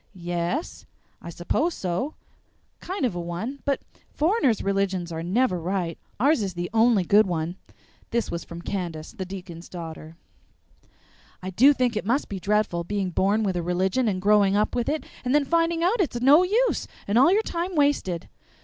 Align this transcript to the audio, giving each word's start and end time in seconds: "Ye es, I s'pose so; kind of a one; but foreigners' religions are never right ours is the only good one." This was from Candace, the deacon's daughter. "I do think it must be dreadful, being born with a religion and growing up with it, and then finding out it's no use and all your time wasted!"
"Ye 0.15 0.33
es, 0.33 0.87
I 1.21 1.29
s'pose 1.29 1.75
so; 1.75 2.15
kind 2.79 3.05
of 3.05 3.13
a 3.13 3.21
one; 3.21 3.59
but 3.65 3.81
foreigners' 4.09 4.63
religions 4.63 5.11
are 5.11 5.21
never 5.21 5.59
right 5.59 5.95
ours 6.19 6.41
is 6.41 6.55
the 6.55 6.71
only 6.73 7.03
good 7.03 7.27
one." 7.27 7.55
This 8.09 8.31
was 8.31 8.43
from 8.43 8.63
Candace, 8.63 9.11
the 9.11 9.25
deacon's 9.25 9.69
daughter. 9.69 10.15
"I 11.43 11.51
do 11.51 11.71
think 11.71 11.95
it 11.95 12.03
must 12.03 12.29
be 12.29 12.39
dreadful, 12.39 12.83
being 12.83 13.11
born 13.11 13.43
with 13.43 13.55
a 13.55 13.61
religion 13.61 14.07
and 14.07 14.19
growing 14.19 14.55
up 14.55 14.73
with 14.73 14.89
it, 14.89 15.05
and 15.23 15.35
then 15.35 15.45
finding 15.45 15.83
out 15.83 16.01
it's 16.01 16.19
no 16.19 16.41
use 16.41 16.87
and 17.07 17.19
all 17.19 17.31
your 17.31 17.43
time 17.43 17.75
wasted!" 17.75 18.27